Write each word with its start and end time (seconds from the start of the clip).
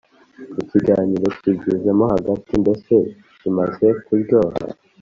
ikiganiro 0.61 1.27
kigezemo 1.41 2.05
hagati 2.13 2.51
mbese 2.63 2.93
kimaze 3.39 3.87
kuryoha 4.05 4.57